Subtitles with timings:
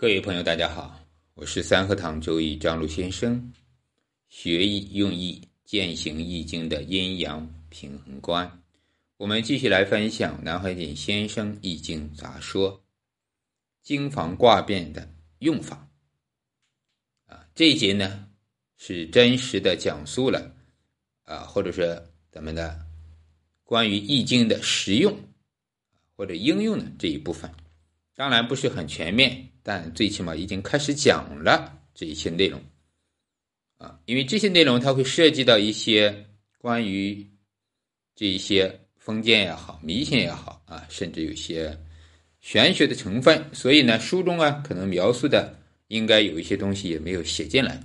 [0.00, 0.96] 各位朋友，大家好，
[1.34, 3.52] 我是三合堂周易张璐先生。
[4.28, 8.62] 学易用易，践行易经的阴阳平衡观。
[9.16, 12.72] 我们继续来分享南怀瑾先生《易经杂说》
[13.82, 15.88] 经房卦变的用法。
[17.26, 18.24] 啊，这一节呢
[18.76, 20.54] 是真实的讲述了
[21.24, 21.84] 啊，或者说
[22.30, 22.86] 咱们的
[23.64, 25.18] 关于易经的实用
[26.14, 27.52] 或者应用的这一部分。
[28.14, 32.58] 当然不是很全面，但最起码已经开始讲了这一些内容。
[33.76, 37.26] 啊，因为这些内容它会涉及到一些关于
[38.14, 38.80] 这一些。
[39.08, 41.74] 封建也好，迷信也好啊，甚至有些
[42.42, 47.80] 玄学的成分，所以呢，书中啊可能描述的应该有一些东西也没有写进来，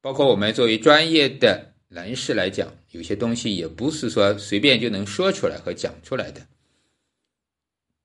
[0.00, 6.46] 包括我们作为专业的人士来讲，有些东西也不是说随便就能说出来和讲出来的。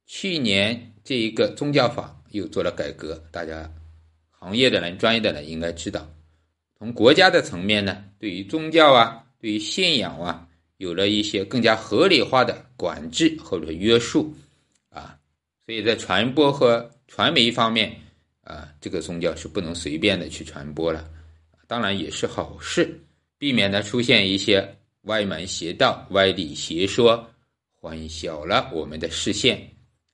[0.08, 3.72] 去年这一个宗教法又做了改革，大家
[4.31, 6.08] 行业的人、专业的人应该知道，
[6.78, 10.44] 从国家的层面呢，对于宗教啊，对于信仰啊。
[10.78, 14.31] 有了一些更加合理化的管制或者约束，
[14.89, 15.17] 啊，
[15.66, 18.00] 所以在传播和传媒方面，
[18.44, 21.09] 啊，这个宗教是不能随便的去传播了。
[21.66, 22.95] 当然也是好事，
[23.39, 24.72] 避免呢出现一些
[25.06, 27.28] 歪门邪道、歪理邪说，
[27.73, 29.59] 混淆了我们的视线。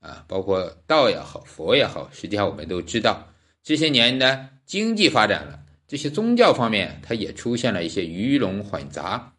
[0.04, 3.26] 啊，包括道也好，佛也好，实际上我们都知道，
[3.64, 9.34] 这些年呢经济发展了，这些宗教方面它也出现了一些鱼龙混杂。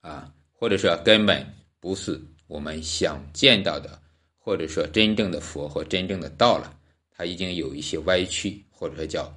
[0.00, 1.44] 啊，或者说根本
[1.80, 4.00] 不是我们想见到的，
[4.38, 6.78] 或者说真正的佛或真正的道了，
[7.10, 9.34] 它已经有一些歪曲，或者说叫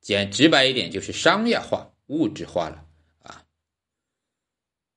[0.00, 2.84] 简直白一点，就是商业化、物质化了
[3.22, 3.42] 啊。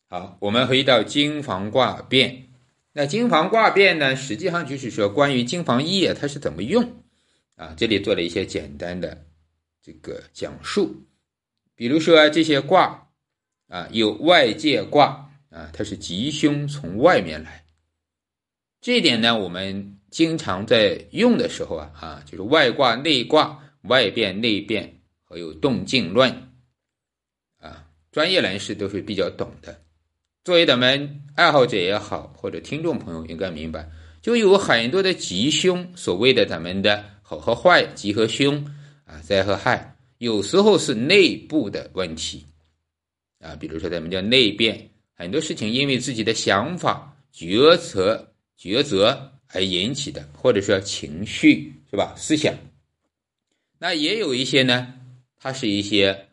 [0.09, 2.49] 好，我们回到经房卦变，
[2.93, 7.03] 那经房卦变呢，实际上就是说关于经房易它是怎么用
[7.55, 7.73] 啊？
[7.75, 9.25] 这里做了一些简单的
[9.81, 11.05] 这个讲述，
[11.75, 13.01] 比如说这些卦。
[13.69, 17.65] 啊，有外界卦啊，它是吉凶从外面来。
[18.81, 26.51] 这一点呢，我们经常在用的时候啊，啊，就是外卦内卦，外变内变，还有动静论
[27.57, 29.82] 啊，专业人士都是比较懂的。
[30.43, 33.89] 作为咱们爱好者也好，或者听众朋友应该明白，
[34.21, 38.65] 就有很多的吉凶，所谓的咱们的好和坏，吉和凶
[39.05, 42.45] 啊，灾和害，有时候是内部的问题。
[43.39, 52.13] 啊，比如说咱们叫内变，很多事情因为自己的想法、决策、抉择而引起的，或者说情绪是吧？
[52.17, 52.53] 思想。
[53.79, 54.93] 那也有一些呢，
[55.37, 56.27] 它是一些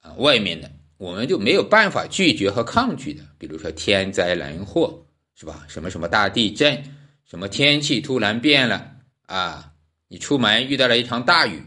[0.00, 0.70] 啊外面的，
[1.04, 5.04] 我们就没有办法拒绝和抗拒的，比如说天灾人祸
[5.34, 5.66] 是吧？
[5.68, 6.82] 什么什么大地震，
[7.28, 8.90] 什么天气突然变了
[9.26, 9.70] 啊？
[10.08, 11.62] 你出门遇到了一场大雨，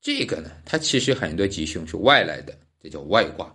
[0.00, 3.54] 这个呢，它其实很多吉凶是外来的，这叫外卦。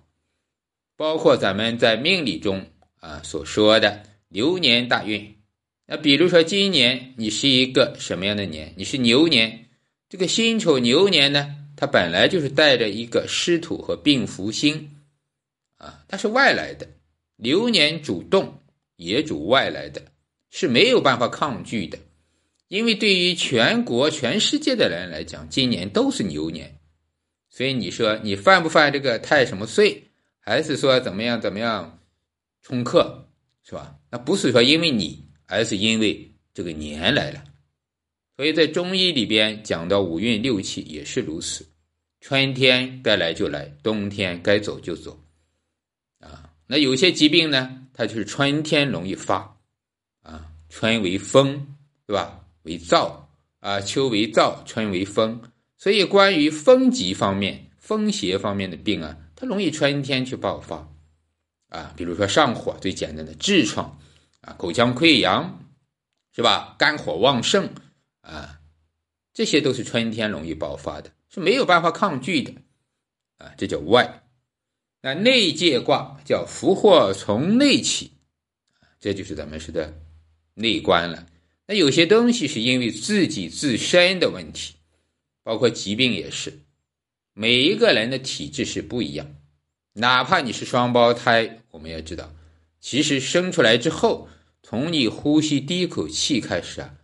[0.96, 2.64] 包括咱们在命理中
[3.00, 5.38] 啊所说的流年大运，
[5.88, 8.72] 那比如说今年你是一个什么样的年？
[8.78, 9.70] 你是牛年，
[10.08, 14.92] 这个辛丑牛年呢，它本来就是带着一个湿土和病符星，
[15.86, 16.88] 啊，它是外来的。
[17.36, 18.62] 流年主动
[18.96, 20.02] 也主外来的，
[20.50, 22.00] 是没有办法抗拒的，
[22.70, 26.80] 因为对于全国全世界的人来讲，今年都是牛年，
[27.50, 30.02] 所以你说你犯不犯这个太什么岁？
[30.40, 32.00] 还是说怎么样怎么样
[32.62, 33.28] 冲克
[33.64, 33.96] 是吧？
[34.10, 37.44] 那不是说因为你，而是因为这个年来了。
[38.38, 41.66] 所以在中医里边讲到五运六气也是如此，
[42.22, 45.20] 春天该来就来，冬天该走就走。
[46.68, 49.58] 那有些疾病呢，它就是春天容易发
[50.22, 52.42] 啊，春为风对吧？
[52.64, 53.26] 为燥
[53.60, 55.42] 啊，秋为燥，春为风。
[55.78, 59.18] 所以关于风疾方面、风邪方面的病啊。
[59.36, 60.88] 它容易春天去爆发，
[61.68, 64.00] 啊，比如说上火，最简单的痔疮，
[64.40, 65.60] 啊，口腔溃疡，
[66.34, 66.76] 是吧？
[66.80, 67.70] 肝火旺盛，
[68.22, 68.62] 啊，
[69.34, 72.54] 这些都是春天容易爆发的，是没有办法抗拒的，
[73.38, 74.24] 啊，这叫外。
[75.06, 78.10] 那内界卦叫福祸从内起，
[79.00, 80.02] 这就是咱们说的
[80.56, 81.28] 内观了。
[81.68, 84.74] 那有些东西是因为自己自身的问题，
[85.44, 86.62] 包括疾病也是。
[87.36, 89.28] 每一个人的体质是不一样，
[89.94, 92.34] 哪怕你是双胞胎，我们要知道，
[92.80, 94.28] 其实生出来之后，
[94.64, 96.96] 从你呼吸第一口气开始啊，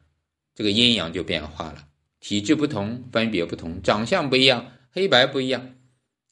[0.55, 1.85] 这个阴阳就变化了，
[2.19, 5.75] 体质不同，分别不同，长相不一样，黑白不一样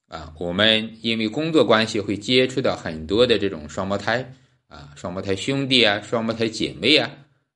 [0.09, 0.35] 啊。
[0.37, 4.35] 我们因为工作关系会接触到很多的这种双胞胎
[4.67, 7.09] 啊，双胞胎兄弟啊，双胞胎姐妹啊，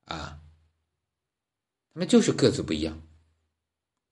[0.06, 0.40] 啊，
[1.94, 3.02] 他们就是个子不一样。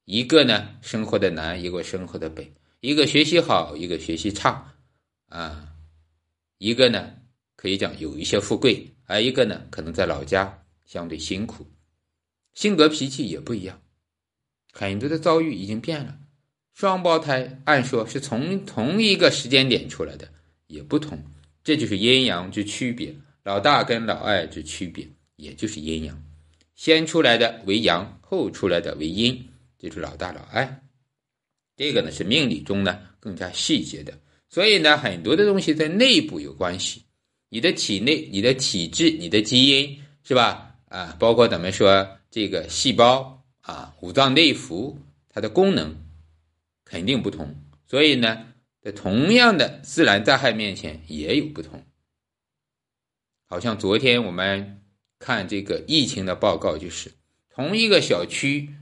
[0.06, 4.74] 一个呢生活的南，一个生活的北，一个学习好，一个学习差，
[5.28, 5.74] 啊，
[6.58, 7.14] 一个呢
[7.56, 11.66] 可以讲有一些富贵，而一个呢可能在老家相对辛苦，
[12.54, 13.82] 性格脾气也不一样，
[14.74, 16.20] 很多的遭遇已经变了。
[16.82, 20.28] 双胞胎按说是从同一个时间点出来的，
[20.66, 21.24] 也不同，
[21.64, 23.14] 这就是阴阳之区别。
[23.44, 26.24] 老大跟老二之区别，也就是阴阳，
[26.74, 29.48] 先出来的为阳，后出来的为阴，
[29.78, 30.82] 就是老大老二。
[31.78, 34.18] 这个呢是命理中呢更加细节的，
[34.50, 37.04] 所以呢很多的东西在内部有关系，
[37.50, 40.78] 你的体内、你的体质、你的基因是吧？
[40.90, 44.96] 啊，包括咱们说这个细胞啊、五脏内腑，
[45.30, 45.96] 它的功能
[46.92, 47.56] 肯定不同，
[47.88, 48.48] 所以呢，
[48.82, 51.86] 在同样的自然灾害面前也有不同。
[53.46, 54.82] 好像昨天我们
[55.18, 57.14] 看这个疫情的报告，就是
[57.50, 58.76] 同一个小区，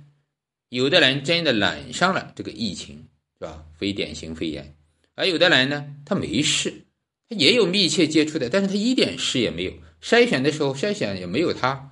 [0.69, 3.07] 有的人真的染上了这个疫情，
[3.37, 3.63] 是吧？
[3.77, 4.75] 非典型肺炎，
[5.13, 6.87] 而有的人呢，他没事，
[7.29, 9.73] 他也有密切接触的，但是他一点事也没有。
[10.01, 11.91] 筛选的时候筛选也没有他，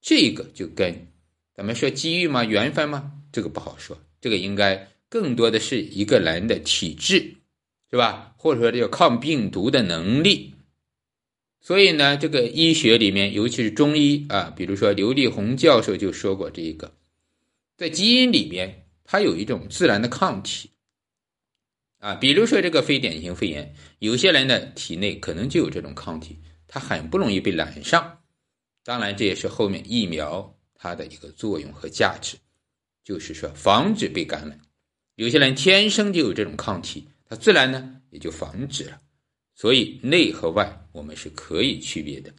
[0.00, 1.12] 这个就跟
[1.54, 2.44] 咱们说机遇吗？
[2.44, 3.12] 缘分吗？
[3.30, 7.36] 这个不好说，这个应该更多的是一个人的体质，
[7.88, 8.34] 是吧？
[8.36, 10.52] 或者说这个抗病毒的能力。
[11.60, 16.92] 所以呢，这个医学里面，尤其是中医啊，比如说刘立宏教授就说过，这个
[17.76, 20.70] 在基因里面，它有一种自然的抗体
[22.00, 22.16] 啊。
[22.16, 28.18] 比如说这个非典型肺炎，有些人的体内可能就有这种抗体，他很不容易被染上。
[28.82, 32.36] 当然，这也是后面疫苗它的一个作用和价值，
[33.04, 34.58] 就是说防止被感染。
[35.16, 39.00] 有些人天生就有这种抗体，他自然呢也就防止了。
[39.54, 42.32] 所以内和外我们是可以区别的，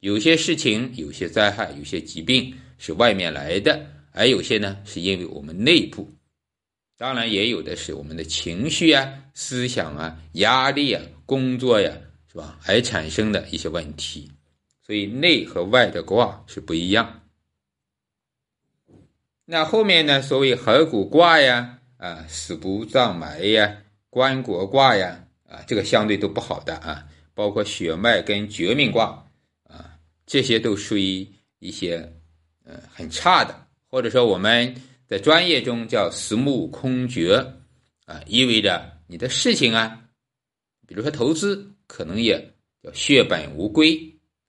[0.00, 6.08] 有些事情、有些灾害、有些疾病是外面来的，而有些呢是因为我们内部。
[6.96, 11.92] 当然也有的是我们的情绪啊、思想啊、压力啊、工作呀，
[12.30, 12.60] 是吧？
[12.64, 14.30] 而产生的一些问题。
[14.86, 17.22] 所以内和外的卦是不一样。
[19.44, 20.22] 那后面呢？
[20.22, 23.76] 所谓合谷卦呀，啊，死不葬埋呀，
[24.10, 25.24] 棺椁卦呀。
[25.48, 29.22] 啊，这个相对都不好的啊，包括血脉跟绝命卦
[29.64, 31.28] 啊，这些都属于
[31.58, 32.10] 一些
[32.64, 34.74] 呃很差的，或者说我们
[35.06, 37.36] 在专业中叫死木空绝
[38.06, 40.02] 啊，意味着你的事情啊，
[40.88, 43.94] 比如说投资可能也叫血本无归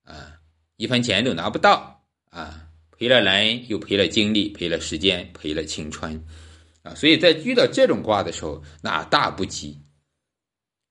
[0.05, 0.39] 啊，
[0.77, 2.65] 一分钱都拿不到啊，
[2.97, 6.23] 赔了人又赔了精力，赔了时间，赔了青春
[6.83, 9.81] 啊，所以在遇到这种卦的时候，那大不吉。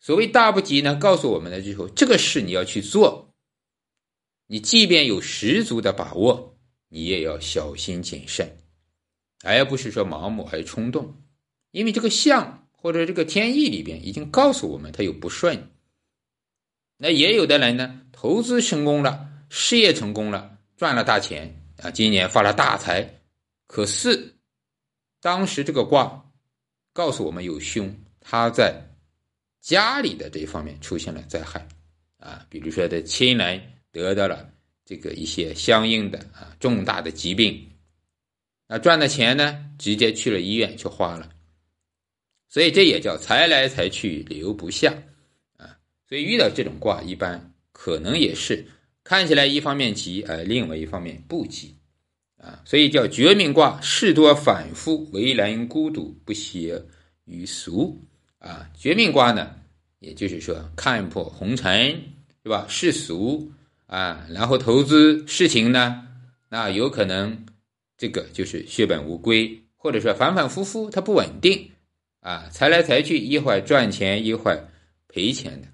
[0.00, 3.32] 所谓大不吉呢，告诉我们的就是，这个事你要去做，
[4.48, 6.58] 你即便有十足的把握，
[6.88, 8.58] 你也要小心谨慎，
[9.44, 11.22] 而不是说盲目而冲动，
[11.70, 15.70] 因为这个相或者这个天意里边已经告诉我们它有不顺。
[16.96, 23.20] 那也有的人呢，投资成功了，事业成功了，赚了大钱啊，今年发了大财，
[23.66, 24.34] 可是
[25.22, 26.30] 当时这个卦
[26.92, 28.86] 告诉我们有凶，他在。
[29.64, 31.64] 家里的这一方面出现了灾害，
[32.16, 34.50] 啊，比如说的亲人得到了
[34.84, 37.70] 这个一些相应的啊重大的疾病，
[38.66, 41.30] 那赚的钱呢，直接去了医院去花了，
[42.48, 44.92] 所以这也叫财来财去留不下，
[45.58, 48.66] 啊，所以遇到这种卦，一般可能也是
[49.04, 51.76] 看起来一方面吉，而另外一方面不吉，
[52.42, 56.82] 啊，所以叫绝命卦，事多反复，为人孤独，不谐
[57.24, 57.96] 于俗。
[58.38, 59.54] 啊，绝命卦呢，
[60.00, 62.02] 也就是说看破红尘，
[62.42, 62.66] 是吧？
[62.68, 63.52] 世俗
[63.86, 66.08] 啊，然后投资事情呢，
[66.48, 67.46] 那有可能
[67.96, 71.70] 这个就是血本无归，或者说反反复复，它不稳定
[72.18, 74.68] 啊，财来财去，一会儿赚钱，一会儿
[75.06, 75.68] 赔钱的。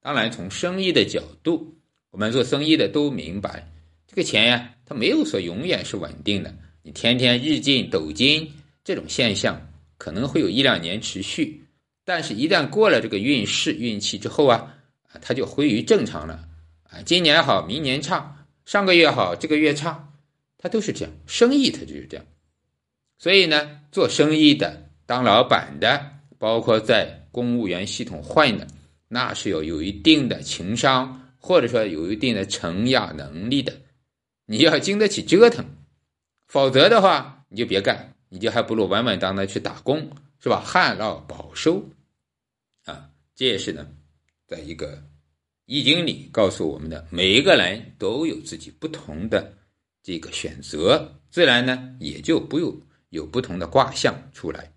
[0.00, 1.74] 当然，从生意的角度，
[2.10, 3.68] 我们做生意的都明白，
[4.06, 8.52] 这个钱呀，它没有说永远是稳定的，你天天日进斗金
[8.84, 9.60] 这种现象，
[9.96, 11.62] 可能会有一两年持续。
[12.04, 14.76] 但是，一旦过了这个运势、运气之后啊，
[15.10, 16.46] 啊，它就归于正常了
[16.82, 17.00] 啊。
[17.06, 18.36] 今年好，明年差；
[18.66, 20.06] 上个月好，这个月差，
[20.58, 21.14] 它都是这样。
[21.26, 22.26] 生意它就是这样。
[23.16, 28.66] 所以呢，做生意的、当老板的，包括在公务员系统混的，
[29.08, 33.72] 那是要有一定的情商，或者说有一定的承压能力的。
[34.46, 35.64] 你要经得起折腾，
[36.46, 40.10] 否则的话，你就别干，你就还不如稳稳当当去打工。
[40.40, 40.60] 是吧？
[40.60, 41.82] 旱涝保收，
[42.84, 43.90] 啊，这也是呢，
[44.46, 45.02] 在一个
[45.64, 49.56] 易经里告诉我们的，每一个人都有自己不同的
[50.02, 54.70] 这个选择，自然呢也就不用有不同的卦象出来。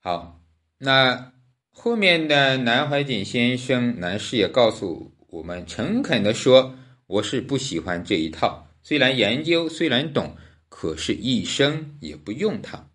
[0.00, 0.38] 好，
[0.76, 1.32] 那
[1.70, 6.74] 后面的南怀瑾先生南师也告诉我们，诚恳的说，
[7.06, 10.34] 我是不喜欢这一套，虽然研究，虽然懂，
[10.70, 12.88] 可是一生也不用它。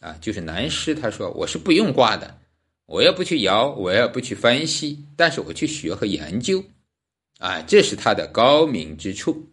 [0.00, 2.40] 啊，就是南师他说，我是不用卦的，
[2.86, 6.64] 我也不去摇，我也不去分析，但是我去学和研究，
[7.38, 9.52] 啊，这是他的高明之处。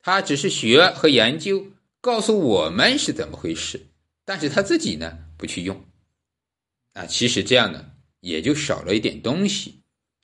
[0.00, 1.66] 他只是学和研究，
[2.00, 3.88] 告诉我们是怎么回事，
[4.24, 5.18] 但是他自己呢？
[5.36, 5.84] 不去用，
[6.94, 7.90] 啊，其实这样呢，
[8.20, 9.81] 也就少了一点东西，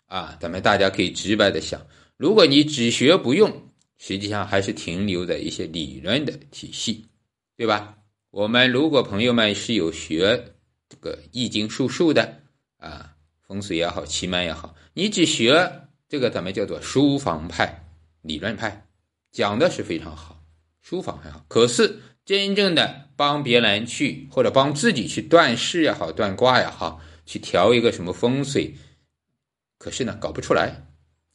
[0.09, 1.81] 啊，咱们大家可以直白的想，
[2.17, 3.51] 如果你只学不用，
[3.97, 7.07] 实际上还是停留在一些理论的体系，
[7.57, 7.97] 对吧？
[8.31, 10.53] 我们如果朋友们是有学
[10.89, 12.41] 这个易经术数的，
[12.79, 13.15] 啊，
[13.47, 15.71] 风水也好，奇门也好，你只学
[16.09, 17.85] 这个咱们叫做书房派
[18.23, 18.87] 理论派，
[19.31, 20.43] 讲的是非常好，
[20.83, 22.01] 书房很好，可是。
[22.29, 28.75] 真正的帮别人去，或者帮自己去断事也好，断卦也好，去调一个什么风水，
[29.79, 30.85] 可是呢，搞不出来。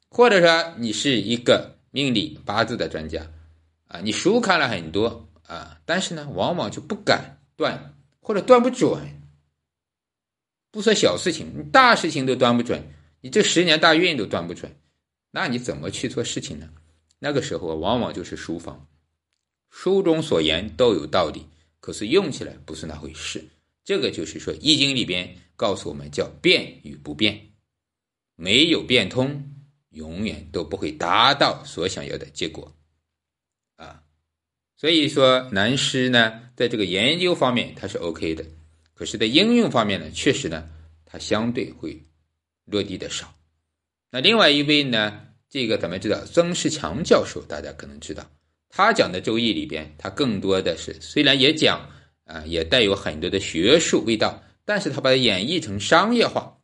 [0.10, 3.32] 或者说你是一个命理八字的专家，
[3.88, 9.00] 啊，你书看了很多啊，但是呢，往往就不敢断，或者断不准。
[10.70, 12.84] 不说小事情，你大事情都断不准，
[13.22, 14.76] 你这十年大运都断不准，
[15.32, 16.70] 那你怎么去做事情呢？
[17.20, 18.86] 那个时候往往就是书房。
[19.70, 21.48] 书中所言都有道理，
[21.80, 23.44] 可是用起来不是那回事。
[23.84, 27.40] 这个就是说，《易经》里边告诉我们叫变与不变，
[28.44, 29.42] 没有变通，
[29.92, 32.76] 永远都不会达到所想要的结果。
[33.78, 34.04] 啊，
[34.76, 38.44] 所以说南师呢，在这个研究方面他是 OK 的，
[38.94, 40.70] 可是，在应用方面呢，确实呢，
[41.06, 41.98] 他相对会
[42.66, 43.34] 落地的少。
[44.12, 48.30] 那另外一位呢，这个咱们知道曾仕强教授，大家可能知道。
[48.68, 51.90] 他讲的《周易》里边，他更多的是虽然也讲
[52.26, 56.58] 啊，也带有很多的学术味道，但是他把它演绎成商业化，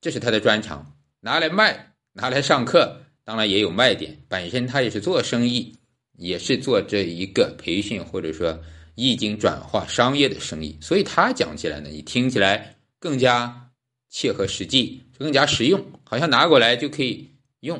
[0.00, 4.16] 这是他的专长，拿来卖，拿来上课，当然也有卖点。
[4.28, 5.76] 本身他也是做生意，
[6.16, 8.58] 也是做这一个培训或者说
[8.94, 13.70] 易经转化商业的生意，所以他讲起来呢，你听起来更加
[14.08, 17.78] 切合实际，更加实用，好像拿过来就可以用，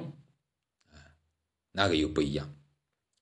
[0.88, 1.00] 啊，
[1.72, 2.54] 那个又不一样。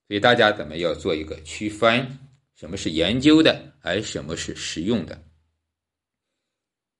[0.06, 2.18] 所以大家怎么要做一个区分？
[2.54, 5.22] 什么是研究的，而什么是实用的？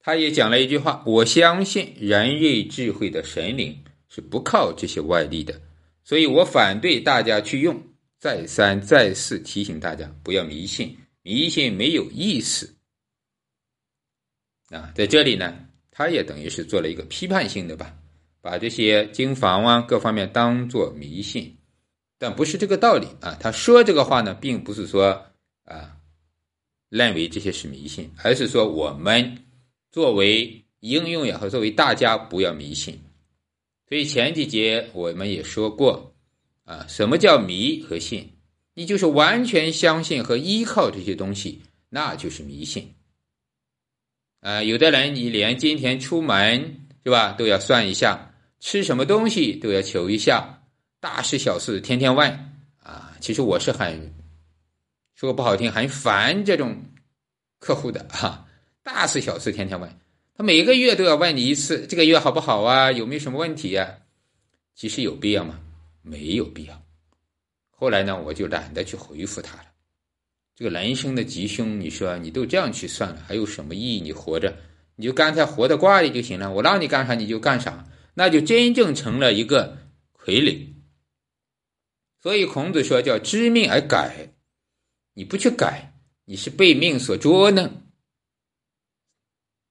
[0.01, 5.61] 他也讲了一句话：“我相信人类智慧的神灵是不靠这些外力的，
[6.03, 7.83] 所以我反对大家去用。
[8.19, 12.75] 再三再四提醒大家不要迷信，迷信没有意思。”
[14.71, 17.95] 啊，在这里呢，他也等于是做了一个批判性的吧，
[18.41, 21.57] 把这些经房啊各方面当做迷信。
[22.19, 23.37] 但不是这个道理啊！
[23.41, 25.25] 他说这个话呢，并不是说
[25.65, 25.97] 啊，
[26.89, 29.45] 认为这些是迷信，而是说我们
[29.91, 33.01] 作为应用也好，作为大家不要迷信。
[33.89, 36.15] 所以前几节我们也说过
[36.65, 38.31] 啊，什么叫迷和信？
[38.75, 42.95] 你就是完全相信和依靠这些东西，那就是迷信。
[44.41, 50.63] 啊，有的人你连今天出门是吧，都要算一下，吃什么东西都要求一下。
[51.01, 52.31] 大事小事天天问
[52.83, 54.15] 啊，其实我是很
[55.15, 56.77] 说不好听，很烦这种
[57.59, 58.47] 客户的哈。
[58.91, 60.01] 大事小事天天问，
[60.35, 62.91] 他每个月都要问你一次，这个月好不好啊？
[62.91, 63.99] 有没有什么问题呀？
[64.75, 65.61] 其实有必要吗？
[66.01, 66.83] 没有必要。
[67.69, 69.65] 后来呢，我就懒得去回复他了。
[70.57, 74.01] 这个人生的吉凶，你说你都这样去算了，还有什么意义？
[74.01, 74.57] 你活着，
[74.97, 76.51] 你就干脆活在卦里就行了。
[76.51, 79.77] 我让你干啥你就干啥，那就真正成了一个
[80.15, 80.67] 傀儡。
[82.23, 84.33] 所以孔子说叫知命而改，
[85.13, 85.93] 你不去改，
[86.25, 87.83] 你是被命所捉弄，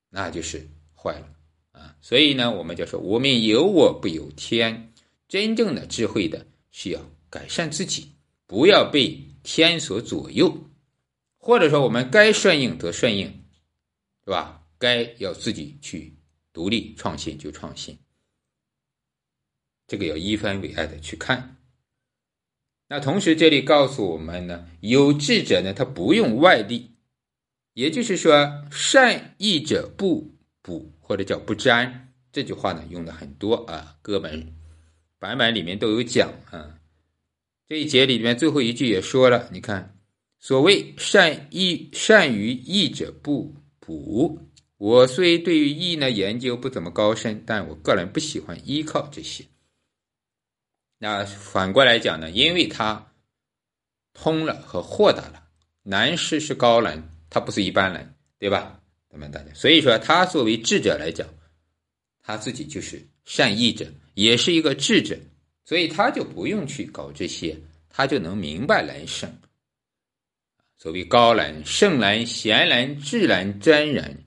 [0.09, 1.27] 那就是坏了
[1.71, 1.95] 啊！
[2.01, 4.93] 所以呢，我们就说无命由我不由天，
[5.27, 8.11] 真正的智慧的是要改善自己，
[8.45, 10.69] 不要被天所左右，
[11.37, 13.27] 或者说我们该顺应则顺应，
[14.25, 14.63] 是吧？
[14.79, 16.13] 该要自己去
[16.53, 17.97] 独立创新就创新，
[19.87, 21.57] 这个要一分为二的去看。
[22.87, 26.91] 那同时，这里告诉我们呢，有志者呢，他不用外力，
[27.77, 34.51] 也就是说，善意者不补或者叫不沾，这句话呢用的很多啊，各本
[35.19, 36.79] 版本里面都有讲啊。
[37.67, 39.95] 这一节里面最后一句也说了，你看，
[40.39, 44.39] 所谓善意善于义者不补。
[44.77, 49.45] 我虽对于义呢研究不怎么高深，但我个人不喜欢依靠这些。
[50.97, 52.31] 那反过来讲呢？
[52.31, 53.11] 因为他
[54.13, 55.43] 通了和豁达了。
[55.83, 58.79] 南师是高人，他不是一般人，对吧？
[59.09, 61.27] 咱们大家，所以说他作为智者来讲，
[62.21, 65.17] 他自己就是善意者，也是一个智者，
[65.65, 67.57] 所以他就不用去搞这些，
[67.89, 69.33] 他就能明白人生。
[70.77, 74.25] 所谓高人、圣人、贤人、智人、真人，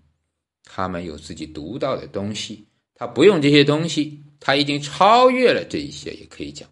[0.64, 6.68] 他们有自己独到的东西，他不用这些东西，他已经超越了这一些，也可以讲。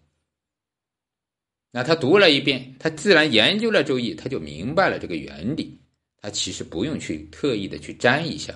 [1.71, 5.79] 那他读了一遍，他自然研究了《周易》，他就明白了这个原理。
[6.21, 8.53] 他其实不用去特意的去沾一下，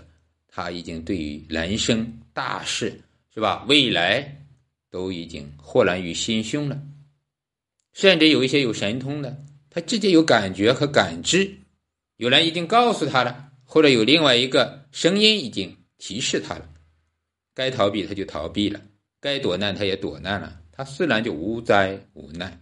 [0.48, 3.00] 他已经对于人生大事
[3.34, 3.66] 是吧？
[3.68, 4.46] 未来
[4.90, 6.82] 都已经豁然于心胸了。
[7.94, 11.56] 甚至有一些有神通的，他直接有感觉和感知，
[12.18, 16.70] 有人已经告诉他了，或者有另外一个声音已经提示他了。
[17.54, 18.82] 该逃避他就逃避了，
[19.20, 22.60] 该躲难他也躲难了，他自然就无灾无难。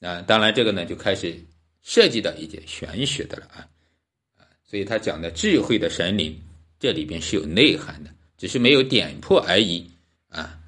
[0.00, 1.36] 啊，当然这个呢就开始
[1.82, 3.68] 涉及到一些玄学的了，啊，
[4.68, 6.38] 所以他讲的智慧的神灵，
[6.78, 9.90] 这里边是有内涵的，只是没有点破而已
[10.28, 10.60] 啊。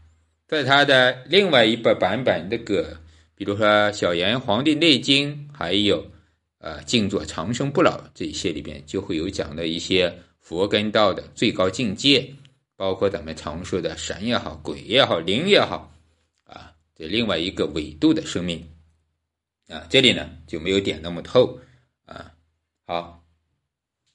[0.48, 2.98] 在他的另外一本版本，那个
[3.34, 6.10] 比如说《小炎黄帝内经》，还有
[6.58, 12.34] 呃静坐长生不老这些里边，就会有讲的一些佛跟道的最高境界，
[12.76, 15.94] 包括咱们常说的神也好、鬼也好、灵也好
[16.44, 18.66] 啊，这另外一个维度的生命。
[19.68, 21.60] 啊，这里呢就没有点那么透
[22.06, 22.32] 啊。
[22.86, 23.19] 好，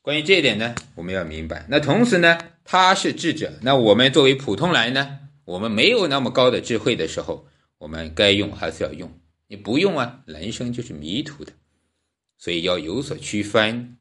[0.06, 1.66] 关于这一点呢，我们要明白。
[1.68, 7.48] 那同时呢，他是智者，那我们作为普通人呢，我们没有那么高的智慧的时候，
[7.80, 9.12] 我们该用还是要用。
[9.48, 11.52] 你不用啊，人生就是迷途的，
[12.38, 13.98] 所以要有所区分。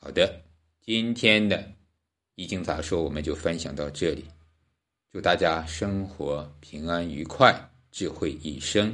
[0.00, 0.42] 好的，
[0.84, 1.70] 今天的
[2.34, 4.24] 易经杂说我们就分享到这里，
[5.12, 7.54] 祝大家生活平安愉快，
[7.92, 8.92] 智慧一生。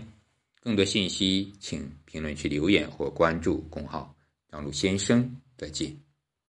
[0.60, 4.14] 更多信息，请评论区留言或关注公号
[4.52, 5.34] “张璐先生”。
[5.56, 6.05] 再见。